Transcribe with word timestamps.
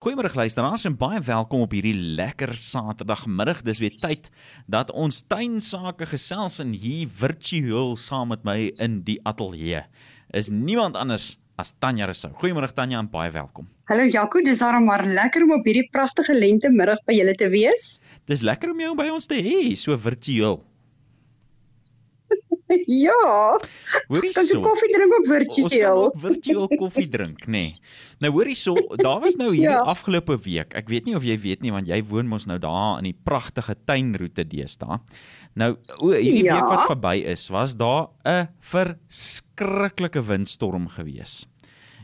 Goeiemôre 0.00 0.32
luisteraars 0.32 0.86
en 0.88 0.94
baie 0.96 1.18
welkom 1.20 1.60
op 1.60 1.74
hierdie 1.76 1.92
lekker 2.16 2.54
Saterdagmiddag. 2.56 3.58
Dis 3.66 3.82
weer 3.82 3.92
tyd 4.00 4.30
dat 4.64 4.88
ons 4.96 5.18
tuinsake 5.28 6.06
gesels 6.08 6.56
en 6.64 6.70
hier 6.72 7.10
virtueel 7.20 7.92
saam 8.00 8.32
met 8.32 8.46
my 8.48 8.54
in 8.80 9.02
die 9.04 9.18
ateljee 9.28 9.82
is 10.32 10.48
niemand 10.48 10.96
anders 10.96 11.34
as 11.60 11.74
Tanya 11.84 12.08
Rousseau. 12.08 12.32
Goeiemôre 12.40 12.72
Tanya 12.72 12.96
en 13.02 13.12
baie 13.12 13.28
welkom. 13.34 13.68
Hallo 13.92 14.08
Jaco, 14.08 14.40
dis 14.40 14.64
daarom 14.64 14.88
maar 14.88 15.04
lekker 15.04 15.44
om 15.44 15.52
op 15.58 15.68
hierdie 15.68 15.84
pragtige 15.92 16.32
lentemiddag 16.32 17.04
by 17.04 17.20
julle 17.20 17.36
te 17.36 17.52
wees. 17.52 17.98
Dis 18.24 18.40
lekker 18.40 18.72
om 18.72 18.80
jou 18.80 18.96
by 18.96 19.10
ons 19.12 19.28
te 19.28 19.36
hê, 19.36 19.74
so 19.76 20.00
virtueel. 20.00 20.62
ja. 23.06 23.58
Hoorie 24.08 24.30
so. 24.30 24.42
Kan 24.42 24.62
koffie 24.64 24.92
drink 24.94 25.16
op 25.18 25.26
virtueel. 25.28 26.02
Ons 26.04 26.14
kan 26.14 26.22
virtueel 26.26 26.68
koffie 26.80 27.08
drink, 27.16 27.44
nê. 27.46 27.50
Nee. 27.50 27.98
Nou 28.20 28.32
hoorie 28.36 28.56
so, 28.58 28.76
daar 29.00 29.20
was 29.22 29.38
nou 29.40 29.50
hierdie 29.52 29.70
ja. 29.70 29.82
afgelope 29.88 30.36
week. 30.44 30.74
Ek 30.78 30.90
weet 30.92 31.08
nie 31.08 31.16
of 31.18 31.26
jy 31.26 31.36
weet 31.40 31.64
nie 31.64 31.74
want 31.74 31.90
jy 31.90 32.00
woon 32.10 32.28
mos 32.30 32.46
nou 32.50 32.58
daar 32.60 33.00
in 33.00 33.10
die 33.10 33.16
pragtige 33.16 33.76
tuinroete 33.88 34.44
deesdae. 34.48 35.00
Nou, 35.58 35.72
o, 35.98 36.12
hierdie 36.12 36.46
ja. 36.46 36.58
week 36.58 36.70
wat 36.70 36.86
verby 36.90 37.16
is, 37.32 37.48
was 37.50 37.76
daar 37.78 38.10
'n 38.28 38.48
verskriklike 38.60 40.22
windstorm 40.22 40.88
gewees. 40.88 41.46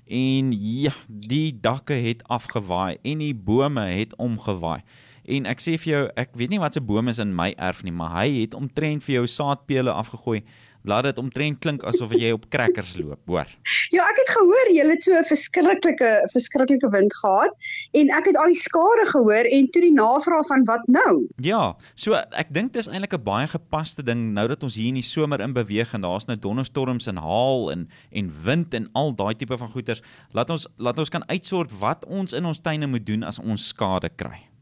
En 0.07 0.53
ja, 0.55 0.95
die 1.07 1.51
dakke 1.61 1.95
het 1.99 2.23
afgewaai 2.31 2.99
en 3.03 3.19
die 3.19 3.35
bome 3.35 3.83
het 3.91 4.15
omgewaai. 4.17 4.83
En 5.27 5.47
ek 5.51 5.63
sê 5.63 5.75
vir 5.83 5.91
jou, 5.91 6.05
ek 6.23 6.37
weet 6.39 6.53
nie 6.55 6.63
wat 6.63 6.77
se 6.77 6.81
boom 6.81 7.11
is 7.11 7.19
in 7.19 7.35
my 7.35 7.51
erf 7.59 7.83
nie, 7.83 7.95
maar 7.95 8.13
hy 8.21 8.29
het 8.45 8.55
omtrent 8.55 9.03
vir 9.03 9.21
jou 9.21 9.27
saadpele 9.27 9.91
afgegooi. 9.91 10.45
Laat 10.87 11.09
dit 11.09 11.19
omtrent 11.19 11.59
klink 11.59 11.83
asof 11.89 12.13
jy 12.15 12.31
op 12.31 12.45
crackers 12.55 12.93
loop, 13.01 13.19
hoor. 13.27 13.51
Ja, 13.91 14.05
ek 14.07 14.21
het 14.23 14.31
gehoor 14.37 14.71
jy 14.71 14.85
het 14.87 15.03
so 15.03 15.19
'n 15.19 15.27
verskriklike 15.27 16.11
verskriklike 16.31 16.91
wind 16.95 17.15
gehad 17.19 17.51
en 17.93 18.11
ek 18.15 18.31
het 18.31 18.37
al 18.37 18.55
die 18.55 18.63
skare 18.63 19.07
gehoor 19.11 19.51
en 19.51 19.71
toe 19.75 19.83
die 19.83 19.93
navraag 19.93 20.47
van 20.47 20.65
wat 20.65 20.87
nou? 20.87 21.27
Ja, 21.43 21.75
so 21.97 22.15
ek 22.15 22.55
dink 22.55 22.73
dis 22.73 22.87
eintlik 22.87 23.19
'n 23.19 23.25
baie 23.25 23.47
gepaste 23.47 24.03
ding 24.03 24.33
nou 24.33 24.47
dat 24.47 24.63
ons 24.63 24.75
hier 24.75 24.89
in 24.95 25.03
die 25.03 25.03
somer 25.03 25.41
in 25.41 25.53
beweeg 25.53 25.95
en 25.95 26.03
daar's 26.03 26.27
nou 26.27 26.39
donderstorms 26.39 27.07
en 27.07 27.17
haal 27.17 27.71
en 27.73 27.89
en 28.13 28.33
wind 28.45 28.75
en 28.75 28.89
al 28.95 29.15
daai 29.15 29.35
tipe 29.35 29.59
van 29.59 29.69
goeters. 29.69 30.03
Laat 30.33 30.51
ons 30.51 30.69
laat 30.79 30.99
ons 30.99 31.09
kan 31.09 31.27
uitsort 31.27 31.81
wat 31.81 32.05
ons 32.07 32.33
in 32.33 32.45
ons 32.45 32.61
tuine 32.61 32.87
moet 32.87 33.07
doen 33.07 33.23
as 33.23 33.39
ons 33.39 33.69
skade 33.69 34.11
kry. 34.17 34.56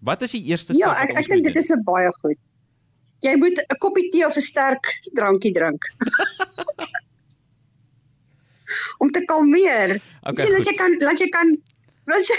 Wat 0.00 0.22
is 0.22 0.30
die 0.36 0.44
eerste 0.48 0.72
ja, 0.76 0.94
stap? 0.94 0.96
Ja, 0.96 1.02
ek 1.04 1.10
ek 1.24 1.28
dink 1.32 1.44
dit 1.44 1.56
is 1.56 1.70
'n 1.70 1.84
baie 1.84 2.12
goed. 2.20 2.38
Jy 3.20 3.36
moet 3.36 3.58
'n 3.60 3.76
koppie 3.84 4.08
tee 4.10 4.26
of 4.26 4.36
'n 4.36 4.40
sterk 4.40 4.84
drankie 5.14 5.52
drink. 5.52 5.84
Om 9.02 9.10
te 9.10 9.24
kalmeer. 9.24 10.00
Okay, 10.22 10.44
Sien 10.44 10.56
dat 10.56 10.66
jy 10.66 10.74
kan 10.78 10.96
laat 11.00 11.20
jy 11.20 11.28
kan 11.28 11.56
wat 12.10 12.28
jy 12.28 12.36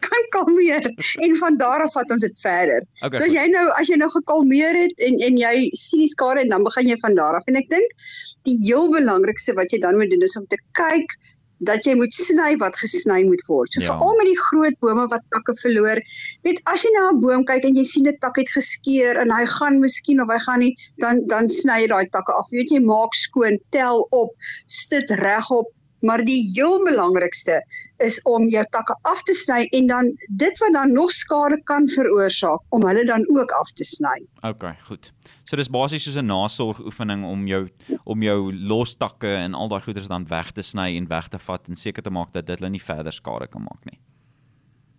kan 0.00 0.24
kalmeer 0.34 0.86
en 1.24 1.36
van 1.36 1.56
daar 1.60 1.84
af 1.84 1.92
vat 1.92 2.10
ons 2.14 2.24
dit 2.24 2.40
verder. 2.40 2.84
Okay, 3.04 3.18
so 3.18 3.28
as 3.28 3.36
jy 3.36 3.46
nou 3.52 3.66
as 3.78 3.90
jy 3.90 3.98
nou 4.00 4.08
gekalmeer 4.14 4.78
het 4.78 5.04
en 5.08 5.20
en 5.28 5.38
jy 5.40 5.54
sien 5.78 6.04
die 6.04 6.10
skade 6.10 6.44
en 6.44 6.54
dan 6.54 6.66
begin 6.66 6.88
jy 6.88 6.98
van 7.04 7.16
daar 7.18 7.38
af 7.38 7.48
en 7.50 7.58
ek 7.60 7.68
dink 7.72 7.94
die 8.48 8.56
heel 8.64 8.90
belangrikste 8.94 9.54
wat 9.58 9.72
jy 9.72 9.82
dan 9.84 9.98
moet 10.00 10.10
doen 10.10 10.26
is 10.26 10.38
om 10.40 10.46
te 10.50 10.58
kyk 10.78 11.14
dat 11.68 11.86
jy 11.86 11.94
moet 11.98 12.14
sny 12.14 12.54
wat 12.62 12.76
gesny 12.80 13.22
moet 13.28 13.42
word. 13.48 13.72
So 13.74 13.82
ja. 13.82 13.92
veral 13.92 14.16
met 14.20 14.30
die 14.30 14.38
groot 14.38 14.78
bome 14.84 15.06
wat 15.12 15.26
takke 15.34 15.54
verloor. 15.60 16.00
Weet 16.46 16.62
as 16.72 16.84
jy 16.84 16.92
na 16.96 17.10
'n 17.10 17.20
boom 17.24 17.44
kyk 17.48 17.64
en 17.68 17.78
jy 17.78 17.84
sien 17.84 18.08
'n 18.08 18.18
tak 18.24 18.36
het 18.40 18.50
geskeur 18.56 19.20
en 19.22 19.30
hy 19.30 19.44
gaan 19.56 19.80
miskien 19.80 20.22
of 20.22 20.28
hy 20.28 20.40
gaan 20.46 20.60
nie, 20.60 20.74
dan 20.98 21.26
dan 21.26 21.48
sny 21.48 21.82
jy 21.82 21.88
daai 21.94 22.08
takke 22.10 22.32
af. 22.32 22.50
Weet 22.50 22.70
jy 22.70 22.80
maak 22.80 23.14
skoon, 23.14 23.58
tel 23.70 24.06
op, 24.10 24.34
sit 24.66 25.10
regop, 25.22 25.70
maar 26.02 26.24
die 26.26 26.40
heel 26.54 26.82
belangrikste 26.84 27.60
is 28.02 28.20
om 28.28 28.48
jou 28.52 28.64
takke 28.74 28.96
af 29.08 29.22
te 29.28 29.34
sny 29.34 29.66
en 29.78 29.86
dan 29.86 30.10
dit 30.28 30.58
wat 30.62 30.72
dan 30.72 30.92
nog 30.92 31.12
skade 31.12 31.60
kan 31.70 31.88
veroorsaak 31.88 32.60
om 32.68 32.86
hulle 32.86 33.04
dan 33.08 33.26
ook 33.30 33.50
af 33.50 33.72
te 33.72 33.84
sny. 33.84 34.18
OK, 34.42 34.64
goed. 34.88 35.12
So 35.44 35.56
dis 35.56 35.70
basies 35.70 36.04
soos 36.04 36.16
'n 36.16 36.26
nasorgoefening 36.26 37.24
om 37.24 37.46
jou 37.46 37.68
om 38.04 38.22
jou 38.22 38.52
los 38.52 38.94
takke 38.96 39.28
en 39.28 39.54
al 39.54 39.68
daai 39.68 39.82
goeders 39.82 40.08
dan 40.08 40.26
weg 40.28 40.52
te 40.52 40.62
sny 40.62 40.96
en 40.96 41.08
weg 41.08 41.28
te 41.28 41.38
vat 41.38 41.68
en 41.68 41.76
seker 41.76 42.02
te 42.02 42.10
maak 42.10 42.32
dat 42.32 42.46
dit 42.46 42.58
hulle 42.58 42.70
nie 42.70 42.82
verder 42.82 43.12
skade 43.12 43.46
kan 43.48 43.62
maak 43.62 43.84
nie. 43.84 43.98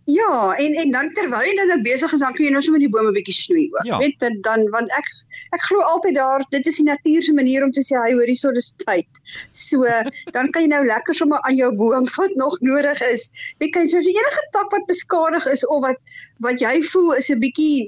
Ja, 0.06 0.56
en 0.59 0.74
en 0.74 0.91
dan 0.91 1.09
terwyl 1.16 1.46
jy 1.47 1.53
dan 1.56 1.69
nou 1.72 1.78
besig 1.84 2.12
is, 2.12 2.19
dan 2.19 2.34
kan 2.36 2.44
jy 2.44 2.52
nou 2.52 2.62
sommer 2.66 2.81
die 2.84 2.91
bome 2.91 3.14
bietjie 3.16 3.36
snoei 3.38 3.64
ook. 3.72 3.86
Ja. 3.88 4.00
Weet 4.02 4.25
dan, 4.44 4.66
want 4.74 4.91
ek 4.97 5.08
ek 5.56 5.64
glo 5.64 5.86
altyd 5.88 6.18
daar, 6.18 6.44
dit 6.52 6.68
is 6.68 6.80
die 6.81 6.88
natuur 6.90 7.24
se 7.24 7.36
manier 7.38 7.64
om 7.64 7.72
te 7.72 7.86
sê 7.88 7.96
hy 8.02 8.09
hoor 8.18 8.28
hierso 8.28 8.52
dis 8.52 8.74
tyd. 8.84 9.08
So 9.56 9.88
dan 10.36 10.52
kan 10.52 10.66
jy 10.66 10.74
nou 10.74 10.81
lekker 10.90 11.16
sommer 11.16 11.40
aan 11.47 11.56
jou 11.56 11.72
boom 11.80 12.09
wat 12.18 12.36
nog 12.41 12.59
nodig 12.59 13.00
is. 13.08 13.30
Jy, 13.64 13.72
soos 13.94 14.12
enige 14.12 14.46
tak 14.58 14.75
wat 14.75 14.84
beskadig 14.91 15.47
is 15.56 15.64
of 15.72 15.86
wat 15.88 16.16
wat 16.44 16.59
jy 16.59 16.75
voel 16.91 17.16
is 17.16 17.31
'n 17.31 17.40
bietjie 17.40 17.88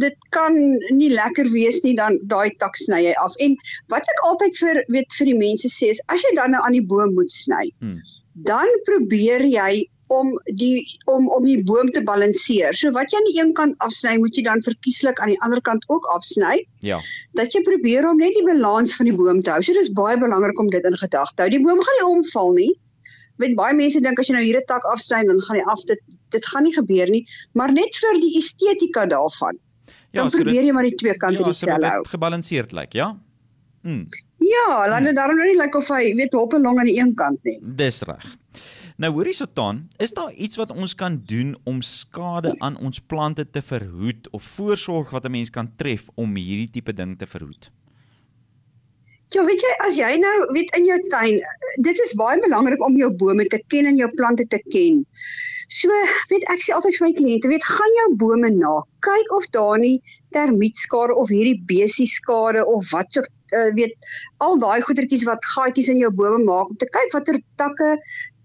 dit 0.00 0.16
kan 0.32 0.56
nie 0.88 1.12
lekker 1.12 1.52
wees 1.52 1.84
nie, 1.84 1.96
dan 2.00 2.16
daai 2.32 2.48
tak 2.64 2.80
sny 2.80 3.04
jy 3.04 3.16
af. 3.20 3.36
En 3.44 3.60
wat 3.92 4.08
ek 4.08 4.24
altyd 4.24 4.56
vir 4.56 4.84
weet 4.88 5.20
vir 5.20 5.34
die 5.34 5.40
mense 5.44 5.68
sê 5.68 5.92
is 5.92 6.00
as 6.08 6.24
jy 6.24 6.32
dan 6.40 6.56
nou 6.56 6.64
aan 6.64 6.80
die 6.80 6.86
boom 6.86 7.12
moet 7.12 7.32
sny, 7.32 7.68
hmm. 7.84 8.00
dan 8.48 8.68
probeer 8.88 9.44
jy 9.44 9.84
om 10.12 10.32
die 10.60 10.84
om 11.10 11.28
om 11.32 11.46
die 11.46 11.58
boom 11.68 11.90
te 11.94 12.02
balanseer. 12.04 12.76
So 12.76 12.92
wat 12.96 13.12
jy 13.12 13.20
aan 13.20 13.28
die 13.30 13.36
een 13.38 13.52
kant 13.58 13.78
afsny, 13.86 14.14
moet 14.20 14.36
jy 14.36 14.44
dan 14.48 14.62
verkieslik 14.66 15.20
aan 15.22 15.32
die 15.32 15.40
ander 15.46 15.62
kant 15.68 15.84
ook 15.92 16.08
afsny. 16.14 16.60
Ja. 16.84 17.00
Dat 17.38 17.54
jy 17.56 17.62
probeer 17.66 18.08
om 18.08 18.20
net 18.20 18.36
die 18.36 18.44
balans 18.46 18.96
van 18.98 19.08
die 19.08 19.16
boom 19.16 19.42
te 19.42 19.54
hou. 19.54 19.60
So 19.64 19.76
dis 19.76 19.92
baie 19.96 20.18
belangrik 20.20 20.60
om 20.60 20.70
dit 20.72 20.88
in 20.88 20.98
gedagte 21.00 21.36
te 21.36 21.46
hou. 21.46 21.52
Die 21.54 21.62
boom 21.64 21.80
gaan 21.80 22.00
nie 22.00 22.08
omval 22.10 22.56
nie. 22.58 22.70
Weet 23.40 23.56
baie 23.58 23.74
mense 23.76 24.00
dink 24.04 24.20
as 24.20 24.28
jy 24.28 24.36
nou 24.36 24.44
hier 24.44 24.60
'n 24.60 24.68
tak 24.68 24.84
afsny, 24.92 25.24
dan 25.26 25.40
gaan 25.48 25.60
hy 25.60 25.66
af. 25.74 25.84
Dit 25.88 26.04
dit 26.30 26.46
gaan 26.46 26.64
nie 26.68 26.74
gebeur 26.76 27.10
nie, 27.10 27.26
maar 27.52 27.72
net 27.72 27.96
vir 28.04 28.20
die 28.20 28.36
estetika 28.38 29.06
daarvan. 29.06 29.58
Ja, 30.12 30.22
dan 30.22 30.30
so 30.30 30.36
probeer 30.36 30.60
dit, 30.60 30.68
jy 30.68 30.72
maar 30.76 30.88
die 30.88 30.96
twee 30.96 31.16
kante 31.16 31.40
ja, 31.40 31.44
dieselfde 31.48 31.88
hou. 31.88 32.04
Gebalanseerd 32.08 32.72
lyk, 32.72 32.92
like, 32.92 32.98
ja? 32.98 33.16
Mm. 33.82 34.04
Ja, 34.38 34.88
laat 34.88 35.04
dit 35.04 35.16
daarom 35.16 35.36
nou 35.36 35.46
nie 35.48 35.56
lyk 35.56 35.72
like 35.72 35.78
of 35.78 35.88
hy 35.88 36.14
weet 36.18 36.34
hop 36.36 36.54
en 36.54 36.62
long 36.62 36.78
aan 36.78 36.90
die 36.90 36.98
een 37.00 37.14
kant 37.18 37.42
nie. 37.48 37.56
Dis 37.62 38.02
reg. 38.06 38.26
Nou 39.00 39.12
hoorie 39.12 39.32
Sotan, 39.32 39.86
is 39.96 40.12
daar 40.12 40.32
iets 40.32 40.56
wat 40.60 40.70
ons 40.70 40.94
kan 40.94 41.22
doen 41.26 41.54
om 41.64 41.80
skade 41.82 42.52
aan 42.60 42.76
ons 42.76 43.00
plante 43.00 43.44
te 43.50 43.62
verhoed 43.62 44.28
of 44.30 44.44
voorsorg 44.56 45.10
wat 45.10 45.24
'n 45.24 45.30
mens 45.30 45.50
kan 45.50 45.72
tref 45.76 46.08
om 46.14 46.36
hierdie 46.36 46.70
tipe 46.70 46.92
ding 46.92 47.18
te 47.18 47.26
verhoed? 47.26 47.70
Ja, 49.32 49.44
weet 49.44 49.60
jy, 49.64 49.72
as 49.86 49.96
jy 49.96 50.16
nou 50.20 50.52
weet 50.52 50.76
in 50.76 50.84
jou 50.84 50.98
tuin, 51.08 51.40
dit 51.80 51.98
is 52.04 52.14
baie 52.14 52.40
belangrik 52.40 52.82
om 52.84 52.96
jou 52.96 53.10
bome 53.10 53.46
te 53.46 53.62
ken 53.68 53.86
en 53.86 53.96
jou 53.96 54.10
plante 54.10 54.46
te 54.46 54.58
ken. 54.58 55.06
So, 55.68 55.88
weet 56.28 56.44
ek 56.52 56.60
sê 56.60 56.74
altyd 56.76 56.98
vir 56.98 57.06
my 57.06 57.12
kliënte, 57.16 57.48
weet 57.48 57.64
gaan 57.64 57.94
jou 57.96 58.16
bome 58.16 58.50
na, 58.50 58.82
kyk 59.00 59.32
of 59.32 59.46
daar 59.56 59.78
nie 59.78 60.02
termietskade 60.36 61.14
of 61.14 61.28
hierdie 61.32 61.62
besieskade 61.64 62.66
of 62.66 62.90
wat 62.92 63.08
so 63.12 63.24
uh, 63.56 63.70
weet 63.76 63.96
al 64.44 64.58
daai 64.60 64.82
goetertjies 64.84 65.24
wat 65.28 65.44
gaatjies 65.54 65.88
in 65.92 66.00
jou 66.02 66.10
bome 66.10 66.44
maak 66.44 66.72
om 66.72 66.76
te 66.76 66.88
kyk 66.92 67.16
watter 67.16 67.40
takke 67.60 67.96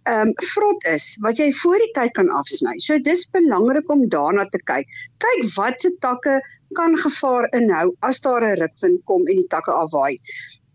ehm 0.08 0.30
um, 0.30 0.34
vrot 0.54 0.86
is 0.90 1.06
wat 1.24 1.40
jy 1.42 1.48
voor 1.62 1.82
die 1.84 1.92
tyd 1.96 2.14
kan 2.20 2.30
afsny. 2.40 2.76
So 2.84 3.00
dis 3.08 3.26
belangrik 3.36 3.90
om 3.92 4.06
daarna 4.14 4.46
te 4.54 4.62
kyk. 4.72 4.88
Kyk 5.24 5.42
watse 5.56 5.92
takke 6.06 6.38
kan 6.80 6.96
gevaar 7.04 7.50
inhou 7.60 7.92
as 8.10 8.22
daar 8.26 8.46
'n 8.48 8.60
rukwind 8.62 9.04
kom 9.12 9.28
en 9.28 9.42
die 9.42 9.50
takke 9.56 9.72
afwaai. 9.72 10.16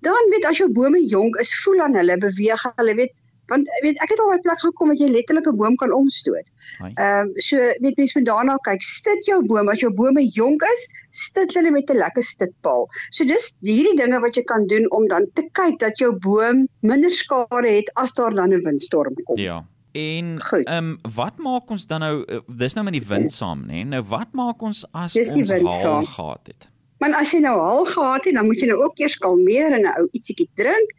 Dan 0.03 0.31
weet 0.35 0.45
as 0.51 0.59
jou 0.59 0.69
bome 0.69 1.01
jonk 1.15 1.37
is, 1.41 1.55
voel 1.65 1.81
aan 1.81 1.97
hulle 1.97 2.17
beweeg, 2.19 2.63
hulle 2.77 2.95
weet 3.01 3.15
want 3.53 3.71
weet 3.85 4.01
ek 4.05 4.15
het 4.15 4.23
al 4.23 4.31
by 4.33 4.39
'n 4.39 4.47
plek 4.47 4.61
gekom 4.65 4.93
wat 4.93 5.03
jy 5.03 5.09
letterlik 5.13 5.49
'n 5.49 5.57
boom 5.57 5.77
kan 5.77 5.93
omstoot. 5.93 6.47
Ehm 6.81 7.27
um, 7.27 7.33
so 7.49 7.57
weet 7.85 7.97
mense 8.01 8.19
moet 8.19 8.29
daarna 8.29 8.57
kyk, 8.69 8.83
stit 8.83 9.27
jou 9.27 9.41
boom 9.47 9.69
as 9.69 9.81
jou 9.85 9.93
bome 9.93 10.25
jonk 10.39 10.63
is, 10.75 10.89
stit 11.11 11.55
hulle 11.55 11.71
met 11.71 11.91
'n 11.91 12.03
lekker 12.05 12.23
stitpaal. 12.23 12.89
So 13.11 13.25
dis 13.25 13.53
hierdie 13.61 13.97
dinge 13.97 14.21
wat 14.21 14.37
jy 14.37 14.43
kan 14.43 14.67
doen 14.67 14.91
om 14.91 15.09
dan 15.09 15.27
te 15.35 15.45
kyk 15.53 15.79
dat 15.79 15.99
jou 15.99 16.13
boom 16.13 16.67
minder 16.81 17.11
skade 17.11 17.69
het 17.69 17.91
as 17.95 18.13
daar 18.13 18.35
dan 18.35 18.53
'n 18.53 18.65
windstorm 18.65 19.15
kom. 19.25 19.39
Ja. 19.39 19.65
En 19.93 20.39
ehm 20.39 20.77
um, 20.77 20.99
wat 21.15 21.37
maak 21.39 21.71
ons 21.71 21.87
dan 21.87 22.01
nou 22.01 22.25
uh, 22.27 22.39
dis 22.47 22.75
nou 22.75 22.85
met 22.85 22.93
die 22.97 23.07
wind 23.07 23.33
saam 23.41 23.67
nê? 23.69 23.85
Nou 23.85 24.03
wat 24.09 24.33
maak 24.33 24.63
ons 24.63 24.87
as 24.93 25.17
ons 25.17 25.83
haal 25.83 26.05
gehad 26.05 26.47
het? 26.47 26.72
Maar 27.03 27.17
as 27.19 27.33
jy 27.35 27.41
nou 27.43 27.57
haal 27.59 27.83
gehad 27.91 28.29
het, 28.29 28.37
dan 28.39 28.47
moet 28.47 28.61
jy 28.63 28.69
nou 28.71 28.79
ook 28.85 29.01
eers 29.03 29.17
kalmeer 29.19 29.75
en 29.75 29.83
'n 29.83 29.95
ou 29.99 30.07
ietsiekie 30.15 30.47
drink 30.61 30.93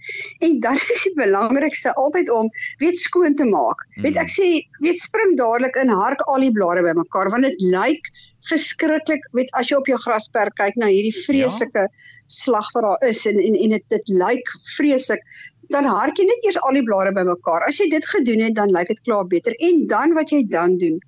en 0.43 0.59
dan 0.65 0.75
is 0.95 1.05
die 1.07 1.13
belangrikste 1.15 1.93
altyd 2.01 2.29
om 2.29 2.49
weet 2.83 2.99
skoon 2.99 3.37
te 3.39 3.47
maak. 3.47 3.79
Mm. 3.95 4.03
Weet 4.03 4.19
ek 4.25 4.33
sê, 4.33 4.49
weet 4.83 4.99
spring 4.99 5.37
dadelik 5.39 5.79
in 5.79 5.93
hark 6.01 6.19
al 6.27 6.43
die 6.43 6.51
blare 6.51 6.83
bymekaar 6.83 7.31
want 7.31 7.47
dit 7.47 7.55
lyk 7.61 8.11
verskriklik. 8.49 9.23
Weet 9.31 9.55
as 9.55 9.71
jy 9.71 9.79
op 9.79 9.87
jou 9.87 9.97
grasperk 9.97 10.59
kyk 10.59 10.75
na 10.75 10.91
hierdie 10.91 11.15
vreeslike 11.23 11.87
ja. 11.87 11.91
slag 12.27 12.67
wat 12.75 12.83
daar 12.83 13.09
is 13.09 13.23
en 13.25 13.39
en 13.39 13.55
en 13.55 13.77
dit 13.77 13.89
dit 13.95 14.15
lyk 14.19 14.55
vreeslik 14.75 15.23
dan 15.71 15.87
hark 15.87 16.19
jy 16.19 16.25
net 16.27 16.43
eers 16.43 16.59
al 16.67 16.75
die 16.75 16.83
blare 16.83 17.13
bymekaar. 17.15 17.63
As 17.67 17.79
jy 17.79 17.87
dit 17.89 18.05
gedoen 18.05 18.43
het, 18.43 18.55
dan 18.59 18.73
lyk 18.75 18.91
dit 18.91 19.01
klaar 19.07 19.27
beter. 19.27 19.55
En 19.63 19.85
dan 19.87 20.13
wat 20.17 20.33
jy 20.35 20.43
dan 20.51 20.77
doen, 20.81 20.99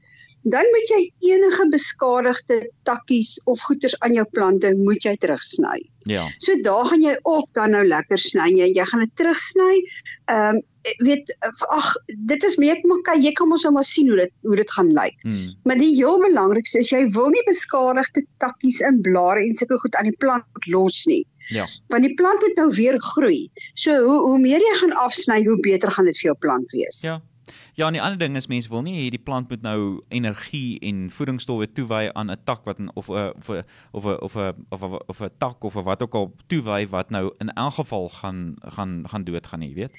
dan 0.45 0.68
moet 0.74 0.92
jy 0.94 1.01
enige 1.31 1.65
beskadigde 1.74 2.59
takkies 2.86 3.39
of 3.50 3.62
goeters 3.65 3.95
aan 4.06 4.13
jou 4.13 4.25
plante 4.38 4.69
moet 4.77 5.03
jy 5.03 5.15
terugsny. 5.18 5.81
Ja. 6.06 6.27
So 6.38 6.53
daar 6.62 6.86
gaan 6.86 7.01
jy 7.01 7.15
ook 7.24 7.50
dan 7.57 7.74
nou 7.74 7.81
lekker 7.88 8.21
sny 8.21 8.51
jy, 8.53 8.69
jy 8.77 8.86
gaan 8.92 9.06
dit 9.06 9.15
terugsny. 9.18 9.75
Ehm 10.30 10.62
um, 10.62 10.63
weet 11.01 11.31
ag 11.74 11.86
dit 12.30 12.44
is 12.45 12.59
meer 12.62 12.77
maar 12.86 13.18
jy 13.18 13.31
kan 13.33 13.50
mos 13.50 13.63
nou 13.65 13.71
maar 13.74 13.88
sien 13.89 14.09
hoe 14.12 14.19
dit 14.19 14.33
hoe 14.45 14.56
dit 14.56 14.71
gaan 14.71 14.92
lyk. 14.94 15.18
Hmm. 15.21 15.56
Maar 15.65 15.81
die 15.81 15.95
heel 15.95 16.19
belangrikste 16.21 16.83
is 16.86 16.91
jy 16.94 17.07
wil 17.18 17.31
nie 17.33 17.41
beskadigde 17.50 18.21
takkies 18.38 18.83
en 18.86 19.01
blare 19.01 19.41
en 19.41 19.57
sulke 19.57 19.80
goed 19.81 19.95
aan 19.95 20.12
die 20.12 20.19
plant 20.21 20.45
los 20.69 21.06
nie. 21.09 21.24
Ja. 21.50 21.65
Want 21.89 22.06
die 22.06 22.13
plant 22.13 22.41
moet 22.41 22.62
nou 22.62 22.69
weer 22.74 23.00
groei. 23.01 23.50
So 23.74 23.98
hoe 23.98 24.19
hoe 24.27 24.39
meer 24.39 24.62
jy 24.62 24.75
gaan 24.83 24.94
afsny, 24.94 25.41
hoe 25.45 25.57
beter 25.59 25.91
gaan 25.91 26.06
dit 26.06 26.21
vir 26.21 26.30
jou 26.31 26.38
plant 26.45 26.71
wees. 26.77 27.01
Ja. 27.01 27.18
Ja, 27.75 27.88
en 27.88 27.94
die 27.98 28.01
ander 28.01 28.19
ding 28.19 28.38
is 28.39 28.48
mense 28.48 28.69
wil 28.72 28.86
nie 28.86 28.95
hierdie 28.95 29.19
plant 29.19 29.50
moet 29.51 29.63
nou 29.66 29.80
energie 30.16 30.77
en 30.88 31.10
voedingsstowwe 31.12 31.68
toewy 31.75 32.06
aan 32.13 32.31
'n 32.31 32.39
tak 32.48 32.63
wat 32.63 32.80
of 32.94 33.10
'n 33.10 33.33
of 33.36 33.50
'n 33.51 33.63
of 33.92 34.06
'n 34.06 34.16
of 34.24 34.36
'n 34.36 34.56
of 34.69 34.81
'n 34.81 35.00
of 35.12 35.19
'n 35.22 35.31
tak 35.38 35.63
of 35.63 35.74
wat 35.74 36.01
ook 36.01 36.16
al 36.16 36.31
toewy 36.48 36.88
wat 36.88 37.10
nou 37.10 37.33
in 37.39 37.50
elk 37.54 37.74
geval 37.74 38.10
gaan 38.10 38.56
gaan 38.60 39.04
gaan 39.10 39.24
doodgaan, 39.24 39.62
jy 39.62 39.74
weet. 39.74 39.92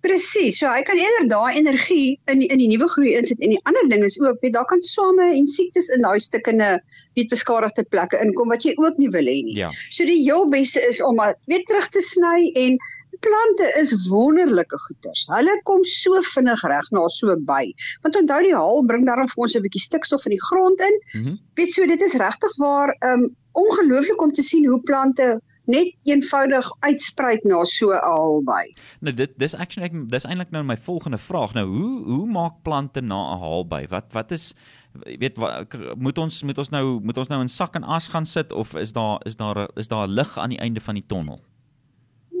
Presies. 0.00 0.58
So 0.58 0.68
hy 0.70 0.82
kan 0.82 0.98
eerder 0.98 1.28
daai 1.28 1.56
energie 1.58 2.20
in 2.26 2.38
die, 2.38 2.48
in 2.48 2.58
die 2.58 2.68
nuwe 2.68 2.88
groei 2.88 3.14
insit 3.18 3.40
en 3.40 3.50
die 3.50 3.60
ander 3.62 3.88
ding 3.88 4.04
is 4.04 4.20
ook, 4.20 4.38
weet 4.40 4.52
daar 4.52 4.64
kan 4.64 4.80
swame 4.80 5.26
en 5.34 5.46
siektes 5.46 5.88
in 5.88 6.02
daai 6.02 6.20
stukkende 6.20 6.82
weet 7.14 7.28
beskadigde 7.28 7.82
plekke 7.82 8.18
inkom 8.22 8.48
wat 8.48 8.62
jy 8.62 8.74
ook 8.76 8.98
nie 8.98 9.10
wil 9.10 9.26
hê 9.26 9.42
nie. 9.42 9.56
Ja. 9.58 9.70
So 9.90 10.04
die 10.04 10.22
heel 10.22 10.48
beste 10.48 10.82
is 10.86 11.02
om 11.02 11.14
maar 11.14 11.34
weer 11.46 11.62
terug 11.70 11.88
te 11.88 12.02
sny 12.02 12.50
en 12.54 12.78
plante 13.20 13.66
is 13.80 14.08
wonderlike 14.08 14.78
goeters. 14.86 15.24
Hulle 15.32 15.60
kom 15.68 15.84
so 15.84 16.20
vinnig 16.34 16.62
reg 16.62 16.90
na 16.90 17.08
so 17.08 17.36
by. 17.36 17.72
Want 18.02 18.16
onthou 18.16 18.40
die 18.42 18.54
haal 18.54 18.84
bring 18.86 19.06
daarom 19.06 19.28
vir 19.28 19.44
ons 19.44 19.56
'n 19.56 19.62
bietjie 19.62 19.84
stikstof 19.84 20.24
in 20.26 20.36
die 20.36 20.46
grond 20.50 20.80
in. 20.80 21.02
Mm 21.12 21.22
-hmm. 21.24 21.36
Weet 21.54 21.72
so 21.72 21.86
dit 21.86 22.00
is 22.00 22.14
regtig 22.14 22.56
waar 22.56 22.96
um 23.12 23.36
ongelooflik 23.52 24.22
om 24.22 24.32
te 24.32 24.42
sien 24.42 24.66
hoe 24.66 24.80
plante 24.80 25.40
net 25.68 25.92
eenvoudig 26.08 26.70
uitsprei 26.80 27.38
na 27.44 27.64
so 27.64 27.90
'n 27.92 28.00
haalby. 28.02 28.74
Nou 29.00 29.14
dit 29.14 29.30
dis 29.36 29.54
actually 29.54 29.90
dis 30.08 30.24
eintlik 30.24 30.50
nou 30.50 30.64
my 30.64 30.76
volgende 30.76 31.18
vraag. 31.18 31.54
Nou 31.54 31.66
hoe 31.66 32.04
hoe 32.04 32.26
maak 32.26 32.62
plante 32.62 33.00
na 33.00 33.34
'n 33.34 33.40
haalby? 33.40 33.86
Wat 33.88 34.04
wat 34.12 34.30
is 34.30 34.54
weet 34.92 35.36
wat 35.36 35.76
moet 35.96 36.18
ons 36.18 36.42
moet 36.42 36.58
ons 36.58 36.68
nou 36.68 37.00
moet 37.00 37.18
ons 37.18 37.28
nou 37.28 37.40
in 37.40 37.48
sak 37.48 37.74
en 37.74 37.84
as 37.84 38.08
gaan 38.08 38.26
sit 38.26 38.52
of 38.52 38.74
is 38.74 38.92
daar 38.92 39.20
is 39.26 39.36
daar 39.36 39.68
is 39.74 39.88
daar 39.88 40.08
lig 40.08 40.38
aan 40.38 40.48
die 40.48 40.58
einde 40.58 40.80
van 40.80 40.94
die 40.94 41.04
tonnel? 41.06 41.38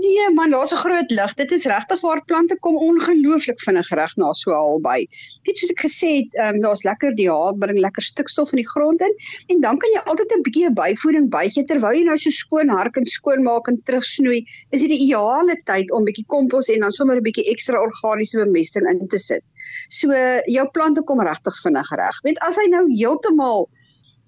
Nee 0.08 0.30
man, 0.34 0.50
daar's 0.50 0.72
'n 0.72 0.80
groot 0.84 1.10
lig. 1.10 1.32
Dit 1.34 1.50
is 1.52 1.64
regtig 1.64 2.00
waar 2.00 2.24
plante 2.24 2.56
kom 2.64 2.76
ongelooflik 2.76 3.60
vinnig 3.60 3.88
reg 3.88 4.16
na 4.16 4.32
so 4.32 4.52
albei. 4.52 5.06
Net 5.46 5.58
soos 5.58 5.72
ek 5.74 5.82
gesê 5.84 6.10
het, 6.20 6.30
um, 6.44 6.60
daar's 6.64 6.82
lekker 6.82 7.14
die 7.14 7.28
haal 7.28 7.52
bring 7.64 7.78
lekker 7.78 8.02
stikstof 8.02 8.52
in 8.52 8.62
die 8.62 8.68
grond 8.68 9.00
in 9.00 9.14
en 9.52 9.60
dan 9.60 9.78
kan 9.78 9.90
jy 9.94 10.00
altyd 10.04 10.32
'n 10.32 10.42
bietjie 10.46 10.72
byvoeding 10.80 11.28
bygee 11.28 11.64
terwyl 11.64 11.98
jy 11.98 12.04
nou 12.04 12.16
so 12.16 12.30
skoon 12.30 12.68
hark 12.68 12.96
en 12.96 13.06
skoon 13.06 13.42
maak 13.42 13.68
en 13.68 13.80
terugsnoei. 13.82 14.40
Is 14.72 14.80
dit 14.80 14.88
die 14.88 15.02
ideale 15.06 15.56
tyd 15.64 15.90
om 15.92 16.04
bietjie 16.04 16.26
kompos 16.26 16.68
en 16.68 16.80
dan 16.80 16.92
sommer 16.92 17.16
'n 17.16 17.22
bietjie 17.28 17.50
ekstra 17.52 17.76
organiese 17.78 18.38
bemesting 18.38 18.88
in 18.88 19.08
te 19.08 19.18
sit. 19.18 19.44
So 19.88 20.08
jou 20.46 20.68
plante 20.72 21.02
kom 21.02 21.20
regtig 21.20 21.62
vinnig 21.62 21.90
reg. 21.90 22.16
Want 22.22 22.38
as 22.48 22.56
hy 22.56 22.66
nou 22.68 22.86
heeltemal 22.88 23.68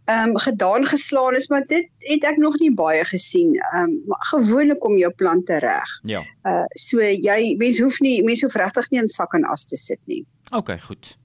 ehm 0.04 0.28
um, 0.28 0.38
gedaan 0.38 0.86
geslaan 0.86 1.34
is, 1.34 1.48
maar 1.48 1.62
dit 1.62 1.88
het 1.98 2.24
ek 2.24 2.36
nog 2.36 2.58
nie 2.58 2.72
baie 2.74 3.04
gesien. 3.04 3.54
Ehm 3.54 3.82
um, 3.82 4.02
maar 4.06 4.24
gewoonlik 4.30 4.78
kom 4.78 4.96
jou 4.96 5.12
plante 5.12 5.58
reg. 5.58 5.98
Ja. 6.02 6.22
Uh 6.44 6.64
so 6.74 7.00
jy 7.00 7.54
mens 7.58 7.78
hoef 7.80 8.00
nie 8.00 8.22
mens 8.24 8.42
hoef 8.42 8.54
regtig 8.54 8.90
nie 8.90 9.00
in 9.00 9.08
sak 9.08 9.34
en 9.34 9.44
as 9.44 9.64
te 9.64 9.76
sit 9.76 10.06
nie. 10.06 10.24
OK, 10.50 10.80
goed. 10.80 11.16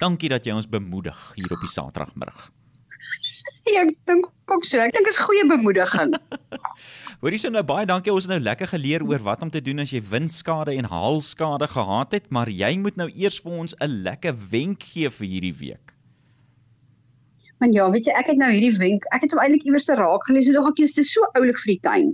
Dankie 0.00 0.28
dat 0.28 0.44
jy 0.44 0.52
ons 0.52 0.68
bemoedig 0.68 1.32
hier 1.34 1.52
op 1.52 1.60
die 1.60 1.72
Saterdagmiddag. 1.72 2.50
Ja, 3.72 3.80
ek 3.80 3.94
dink 4.04 4.26
ook 4.52 4.64
so. 4.68 4.76
Ek 4.76 4.92
dink 4.92 5.08
is 5.08 5.16
goeie 5.24 5.44
bemoediging. 5.48 6.12
Hoorie 7.24 7.38
so 7.40 7.48
nou 7.48 7.62
baie 7.64 7.86
dankie. 7.88 8.12
Ons 8.12 8.26
het 8.26 8.34
nou 8.34 8.42
lekker 8.44 8.68
geleer 8.74 9.00
oor 9.08 9.22
wat 9.24 9.40
om 9.46 9.48
te 9.48 9.62
doen 9.64 9.80
as 9.80 9.94
jy 9.94 10.02
windskade 10.04 10.74
en 10.76 10.90
haalskade 10.90 11.70
gehad 11.72 12.12
het, 12.12 12.28
maar 12.28 12.52
jy 12.52 12.74
moet 12.82 12.98
nou 13.00 13.08
eers 13.08 13.38
vir 13.40 13.56
ons 13.64 13.76
'n 13.80 14.02
lekker 14.04 14.36
wenk 14.52 14.84
gee 14.92 15.08
vir 15.08 15.26
hierdie 15.26 15.54
week. 15.56 15.93
Want 17.64 17.76
ja, 17.76 17.84
weet 17.88 18.08
jy, 18.10 18.12
ek 18.20 18.26
het 18.28 18.40
nou 18.40 18.50
hierdie 18.52 18.74
wenk, 18.76 19.06
ek 19.16 19.22
het 19.24 19.32
hom 19.32 19.40
eintlik 19.40 19.62
iewers 19.64 19.86
te 19.88 19.96
raak 19.96 20.26
gelees, 20.28 20.44
so 20.44 20.52
dog 20.52 20.66
ek 20.68 20.82
jy's 20.82 20.92
te 20.92 21.04
so 21.08 21.24
oulik 21.38 21.56
vir 21.62 21.70
die 21.70 21.80
tuin. 21.86 22.10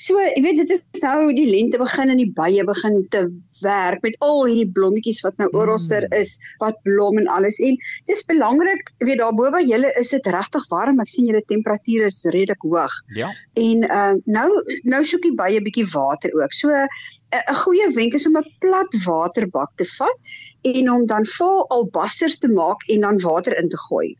So, 0.00 0.22
jy 0.24 0.40
weet, 0.46 0.62
dit 0.62 0.72
is 0.72 1.02
nou 1.02 1.34
die 1.36 1.44
lente 1.50 1.80
begin 1.82 2.14
en 2.14 2.22
die 2.22 2.30
bye 2.38 2.64
begin 2.64 3.02
te 3.12 3.26
werk 3.60 4.00
met 4.06 4.16
al 4.24 4.46
hierdie 4.46 4.70
blommetjies 4.78 5.20
wat 5.24 5.36
nou 5.40 5.50
oralster 5.52 6.06
mm. 6.08 6.16
is, 6.16 6.36
wat 6.64 6.80
blom 6.88 7.20
en 7.20 7.28
alles. 7.28 7.60
En 7.64 7.76
dis 8.08 8.24
belangrik, 8.28 8.92
weet 9.04 9.20
daarbo 9.20 9.50
by 9.52 9.62
julle 9.68 9.92
is 10.00 10.14
dit 10.14 10.32
regtig 10.32 10.64
warm. 10.72 11.00
Ek 11.04 11.12
sien 11.12 11.28
julle 11.28 11.44
temperatuur 11.52 12.08
is 12.08 12.22
redelik 12.32 12.64
hoog. 12.64 12.96
Ja. 13.20 13.30
En 13.60 13.84
uh 13.84 14.12
nou 14.24 14.48
nou 14.88 15.04
soek 15.04 15.24
die 15.26 15.34
bye 15.36 15.60
bietjie 15.60 15.86
water 15.92 16.32
ook. 16.40 16.56
So 16.56 16.72
'n 16.72 17.56
goeie 17.62 17.92
wenk 17.94 18.14
is 18.14 18.26
om 18.26 18.36
'n 18.40 18.52
plat 18.64 18.92
waterbak 19.04 19.72
te 19.76 19.84
vat 19.98 20.36
en 20.62 20.88
hom 20.88 21.06
dan 21.06 21.26
vol 21.36 21.66
albasters 21.68 22.38
te 22.38 22.48
maak 22.48 22.86
en 22.88 23.00
dan 23.00 23.20
water 23.20 23.56
in 23.58 23.68
te 23.68 23.80
gooi. 23.88 24.14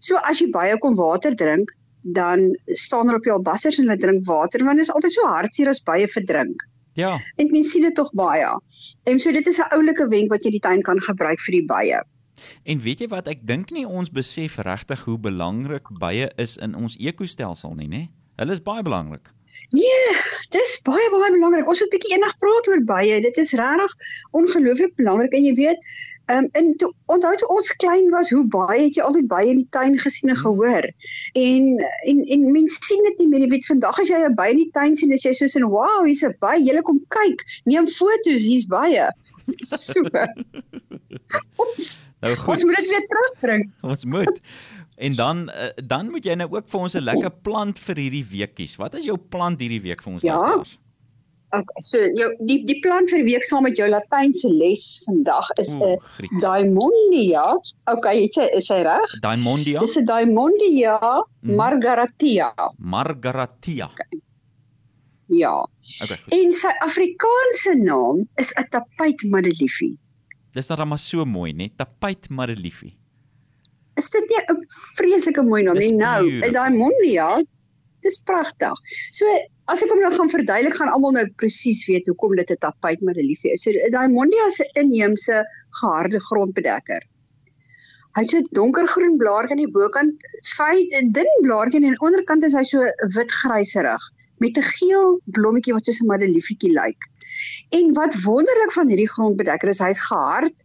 So 0.00 0.20
as 0.24 0.40
jy 0.40 0.48
baie 0.52 0.76
kom 0.80 0.96
water 0.96 1.34
drink, 1.36 1.72
dan 2.02 2.56
staan 2.80 3.10
er 3.10 3.18
op 3.20 3.26
jou 3.28 3.36
albassers 3.36 3.78
en 3.78 3.88
hulle 3.88 4.00
drink 4.00 4.24
water 4.24 4.64
want 4.64 4.80
dit 4.80 4.88
is 4.88 4.92
altyd 4.92 5.12
so 5.12 5.26
hartseer 5.28 5.68
as 5.68 5.82
baie 5.84 6.08
verdrink. 6.08 6.64
Ja. 6.98 7.18
En 7.36 7.50
mens 7.52 7.70
sien 7.70 7.84
dit 7.84 7.94
tog 7.94 8.08
baie. 8.16 8.48
En 9.04 9.20
so 9.20 9.32
dit 9.32 9.46
is 9.46 9.60
'n 9.60 9.68
oulike 9.76 10.08
wenk 10.08 10.32
wat 10.32 10.44
jy 10.44 10.50
die 10.50 10.64
tuin 10.64 10.82
kan 10.82 11.00
gebruik 11.00 11.40
vir 11.40 11.52
die 11.52 11.66
baie. 11.66 12.00
En 12.64 12.80
weet 12.80 13.00
jy 13.00 13.08
wat 13.08 13.28
ek 13.28 13.46
dink 13.46 13.70
nie 13.70 13.86
ons 13.86 14.10
besef 14.10 14.58
regtig 14.58 15.00
hoe 15.04 15.18
belangrik 15.18 15.86
baie 16.00 16.30
is 16.36 16.56
in 16.56 16.74
ons 16.74 16.96
ekostelsel 16.96 17.74
nie, 17.74 17.88
né? 17.88 18.08
Hulle 18.36 18.52
is 18.52 18.62
baie 18.64 18.82
belangrik. 18.82 19.28
Nee, 19.70 20.14
dis 20.50 20.80
baie 20.82 21.10
baie 21.10 21.30
belangrik. 21.30 21.68
Ons 21.68 21.80
moet 21.80 21.92
bietjie 21.94 22.14
eendag 22.16 22.38
praat 22.38 22.68
oor 22.68 22.80
baie. 22.84 23.20
Dit 23.20 23.36
is 23.38 23.52
regtig 23.52 23.92
ongelooflik 24.32 24.96
belangrik 24.98 25.32
en 25.32 25.44
jy 25.44 25.54
weet, 25.54 25.90
Ehm 26.30 26.44
um, 26.44 26.48
en 26.52 26.74
toe 26.76 26.92
onthou 27.06 27.36
toe 27.36 27.48
ons 27.48 27.76
klein 27.76 28.10
was, 28.10 28.28
hoe 28.30 28.44
baie 28.46 28.82
het 28.82 28.94
jy 28.98 29.02
altyd 29.02 29.26
baie 29.26 29.48
in 29.50 29.62
die 29.62 29.70
tuin 29.74 29.96
gesien 29.98 30.30
en 30.30 30.36
gehoor. 30.38 30.86
En 31.40 31.64
en 32.10 32.20
en 32.36 32.44
mense 32.54 32.78
sien 32.86 33.02
dit 33.08 33.18
nie 33.18 33.26
meer. 33.32 33.42
Jy 33.44 33.48
weet 33.54 33.70
vandag 33.70 33.98
as 33.98 34.12
jy 34.12 34.20
'n 34.28 34.36
by 34.38 34.46
in 34.52 34.60
die 34.62 34.70
tuin 34.76 34.94
sien, 34.96 35.14
as 35.16 35.24
jy 35.26 35.32
soos 35.34 35.58
in 35.58 35.66
wow, 35.72 36.04
hier's 36.06 36.22
'n 36.22 36.36
by, 36.44 36.54
jy 36.68 36.82
kom 36.86 37.00
kyk, 37.16 37.42
neem 37.66 37.88
foto's, 37.96 38.46
hier's 38.46 38.66
baie. 38.76 39.08
Super. 39.58 40.28
ons, 41.62 41.98
nou 42.20 42.34
goed. 42.36 42.52
Ons 42.54 42.64
moet 42.64 42.76
dit 42.76 42.92
weer 42.92 43.08
terugbring. 43.12 43.66
Ons 43.82 44.04
moet. 44.04 44.44
En 45.00 45.14
dan 45.16 45.48
uh, 45.48 45.72
dan 45.86 46.10
moet 46.12 46.24
jy 46.24 46.36
nou 46.36 46.50
ook 46.52 46.68
vir 46.68 46.80
ons 46.80 46.94
'n 46.94 47.06
lekker 47.06 47.32
plant 47.46 47.78
vir 47.78 47.96
hierdie 48.04 48.26
week 48.30 48.54
kies. 48.54 48.76
Wat 48.76 48.94
is 48.94 49.08
jou 49.08 49.16
plant 49.16 49.60
hierdie 49.60 49.80
week 49.80 50.02
vir 50.02 50.12
ons 50.12 50.22
ja. 50.22 50.36
luisteraars? 50.36 50.78
Okay, 51.50 51.82
so 51.82 51.98
jou 52.14 52.28
die 52.46 52.60
die 52.62 52.78
plan 52.78 53.08
vir 53.10 53.24
die 53.24 53.32
week 53.32 53.44
saam 53.46 53.64
met 53.66 53.78
jou 53.78 53.88
Latynse 53.90 54.46
les 54.54 54.84
vandag 55.06 55.48
is 55.58 55.72
'n 55.74 55.96
Diamondia. 56.38 57.58
Okay, 57.90 58.22
het 58.22 58.36
jy 58.38 58.46
is 58.60 58.68
jy 58.70 58.82
reg? 58.86 59.16
Diamondia. 59.24 59.80
Dis 59.80 59.96
'n 59.98 60.04
Diamondia 60.04 61.00
mm. 61.00 61.56
Margaratia. 61.56 62.52
Margaratia. 62.78 63.90
Okay. 63.90 64.20
Ja. 65.30 65.68
Okay. 66.02 66.18
Goed. 66.24 66.32
En 66.34 66.52
sy 66.52 66.72
Afrikaanse 66.86 67.74
naam 67.78 68.26
is 68.42 68.52
'n 68.58 68.68
tapuitmadeliefie. 68.70 69.98
Dis 70.52 70.66
dan 70.66 70.88
maar 70.88 70.98
so 70.98 71.24
mooi, 71.24 71.52
net 71.52 71.76
tapuitmadeliefie. 71.76 72.96
Is 73.96 74.10
dit 74.10 74.28
nie 74.28 74.42
'n 74.48 74.66
vreeslike 74.98 75.42
mooi 75.42 75.62
naam 75.62 75.78
nie? 75.78 75.92
Nou, 75.92 76.26
'n 76.26 76.52
Diamondia. 76.52 77.42
Dis 78.00 78.16
pragtig. 78.24 78.74
So 79.12 79.26
As 79.70 79.84
ek 79.84 79.92
hom 79.92 80.00
nou 80.02 80.10
gaan 80.10 80.30
verduidelik, 80.32 80.74
gaan 80.80 80.90
almal 80.90 81.12
nou 81.14 81.22
presies 81.38 81.84
weet 81.86 82.08
hoekom 82.10 82.34
dit 82.38 82.50
'n 82.50 82.58
tapuit 82.64 83.00
met 83.06 83.16
'n 83.16 83.26
liefie 83.26 83.52
is. 83.52 83.62
So 83.62 83.70
Diamondia 83.94 84.46
is 84.50 84.58
'n 84.60 84.70
inheemse 84.82 85.36
geharde 85.80 86.20
grondbedekker. 86.28 87.02
Hy 88.16 88.22
het 88.22 88.30
so 88.30 88.40
donkergroen 88.58 89.16
blaartjie 89.18 89.54
aan 89.54 89.62
die 89.62 89.74
bokant, 89.78 90.26
fyn 90.56 91.12
dun 91.12 91.30
blaartjie 91.46 91.78
en 91.78 91.86
aan 91.86 91.94
die 91.98 92.06
onderkant 92.08 92.42
is 92.42 92.56
hy 92.58 92.64
so 92.64 92.80
wit-gryserig 93.14 94.02
met 94.40 94.56
'n 94.58 94.68
geel 94.76 95.20
blommetjie 95.36 95.74
wat 95.76 95.84
soos 95.84 96.00
'n 96.00 96.10
madeliefietjie 96.10 96.72
lyk. 96.72 97.08
En 97.70 97.92
wat 97.94 98.20
wonderlik 98.22 98.72
van 98.72 98.88
hierdie 98.88 99.10
grondbedekker 99.10 99.68
is, 99.68 99.78
hy's 99.78 100.00
gehard, 100.00 100.56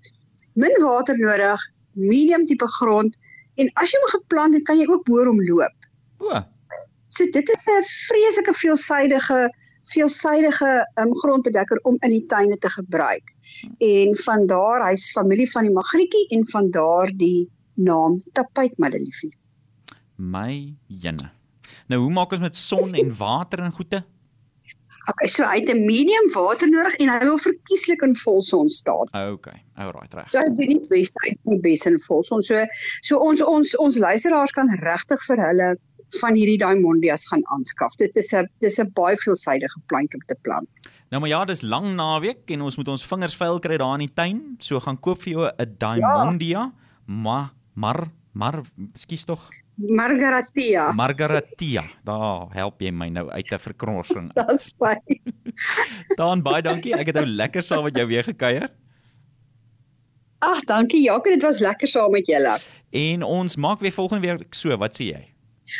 min 0.53 0.75
water 0.81 1.17
nodig, 1.17 1.61
medium 1.91 2.45
tipe 2.45 2.67
grond 2.79 3.15
en 3.55 3.69
as 3.73 3.91
jy 3.91 3.99
hom 3.99 4.09
geplant 4.19 4.53
het, 4.53 4.63
kan 4.63 4.77
jy 4.77 4.87
ook 4.87 5.05
boor 5.05 5.25
hom 5.25 5.41
loop. 5.43 5.77
O, 6.19 6.43
So 7.15 7.23
dit 7.31 7.49
is 7.49 7.65
'n 7.67 7.83
vreeslike 7.83 8.53
veelsidige 8.53 9.53
veelsidige 9.93 10.91
um, 10.99 11.15
grondbedekker 11.15 11.79
om 11.83 11.95
in 11.99 12.09
die 12.09 12.25
tuine 12.25 12.55
te 12.55 12.69
gebruik. 12.69 13.33
En 13.77 14.15
van 14.17 14.47
daar 14.47 14.87
hy's 14.89 15.11
familie 15.11 15.51
van 15.51 15.63
die 15.63 15.73
magrietjie 15.73 16.27
en 16.27 16.47
van 16.47 16.71
daar 16.71 17.11
die 17.17 17.51
naam 17.73 18.21
tapuitmadeliefie. 18.33 19.33
My 20.15 20.75
jenne. 20.87 21.29
Nou 21.91 22.01
hoe 22.01 22.11
maak 22.11 22.31
ons 22.31 22.41
met 22.41 22.55
son 22.55 22.93
en 22.93 23.15
water 23.17 23.59
en 23.59 23.71
goeie? 23.71 24.03
Okay, 25.05 25.27
so 25.29 25.45
hy 25.45 25.59
het 25.61 25.69
'n 25.69 25.85
medium 25.85 26.31
water 26.33 26.69
nodig 26.69 26.95
en 26.95 27.09
hy 27.09 27.19
wil 27.19 27.37
verkieslik 27.37 28.01
in 28.01 28.15
volson 28.15 28.69
staan. 28.69 29.07
Okay. 29.13 29.61
Alright, 29.77 30.13
reg. 30.13 30.31
So 30.31 30.39
hy 30.39 30.49
doen 30.49 30.67
nie 30.67 30.81
bes 30.89 31.11
hy 31.21 31.35
doen 31.43 31.61
bes 31.61 31.85
in 31.85 31.99
volson. 31.99 32.41
So 32.41 32.65
so 33.01 33.17
ons 33.17 33.41
ons 33.41 33.75
ons 33.77 33.97
luisteraars 33.97 34.51
kan 34.51 34.67
regtig 34.81 35.21
vir 35.27 35.37
hulle 35.37 35.75
van 36.21 36.33
hierdie 36.33 36.57
Diamondias 36.57 37.27
gaan 37.27 37.45
aanskaf. 37.53 37.95
Dit 37.95 38.17
is 38.17 38.33
'n 38.33 38.49
dis 38.59 38.79
'n 38.79 38.89
baie 38.93 39.17
veelsidige 39.17 39.79
plant 39.87 40.13
om 40.13 40.19
te 40.19 40.35
plant. 40.41 40.69
Nou 41.11 41.19
maar 41.19 41.29
ja, 41.29 41.45
dis 41.45 41.61
lang 41.61 41.95
naweek 41.95 42.49
en 42.49 42.61
ons 42.61 42.77
moet 42.77 42.87
ons 42.87 43.05
vingers 43.05 43.35
vuil 43.35 43.59
kry 43.59 43.77
daar 43.77 43.93
in 43.93 44.07
die 44.07 44.13
tuin. 44.13 44.55
So 44.59 44.79
gaan 44.79 44.99
koop 44.99 45.21
vir 45.21 45.33
jou 45.33 45.51
'n 45.57 45.75
Diamondia. 45.77 46.49
Ja. 46.49 46.73
Maar 47.05 47.53
maar 47.73 48.07
maar 48.31 48.61
skus 48.93 49.25
tog. 49.25 49.49
Margaratia. 49.75 50.91
Margaratia. 50.95 51.83
Daar 52.07 52.47
help 52.55 52.81
jy 52.81 52.91
my 52.91 53.09
nou 53.09 53.29
uit 53.29 53.51
'n 53.51 53.59
verkrossing. 53.59 54.31
Dis 54.33 54.73
fyn. 54.79 55.19
Dan 56.15 56.41
baie 56.41 56.61
dankie. 56.61 56.93
Ek 56.95 57.05
het 57.11 57.15
nou 57.15 57.25
lekker 57.25 57.63
saam 57.63 57.83
met 57.83 57.95
jou 57.95 58.07
weer 58.07 58.23
gekuier. 58.23 58.69
Ag, 60.39 60.63
dankie 60.67 61.01
Jacques, 61.03 61.33
dit 61.33 61.41
was 61.41 61.59
lekker 61.59 61.87
saam 61.87 62.11
met 62.11 62.27
julle. 62.27 62.59
En 62.91 63.23
ons 63.23 63.55
maak 63.55 63.79
weer 63.79 63.91
volgende 63.91 64.27
week 64.27 64.53
so, 64.53 64.77
wat 64.77 64.95
sê 64.95 65.11
jy? 65.11 65.23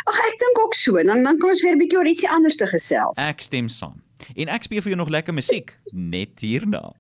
Ag, 0.10 0.18
ek 0.18 0.40
dink 0.42 0.60
ook 0.60 0.74
so. 0.74 0.94
Dan 1.04 1.24
dan 1.24 1.38
kan 1.38 1.50
ons 1.50 1.62
weer 1.62 1.76
'n 1.76 1.80
bietjie 1.80 1.98
oor 1.98 2.08
ietsie 2.08 2.30
anders 2.30 2.56
te 2.56 2.68
gesels. 2.68 3.18
Ek 3.18 3.42
stem 3.42 3.70
saam. 3.70 4.02
En 4.36 4.48
ek 4.50 4.64
speel 4.64 4.82
vir 4.82 4.92
jou 4.96 4.98
nog 4.98 5.10
lekker 5.10 5.34
musiek 5.34 5.78
net 5.94 6.40
hierna. 6.40 6.94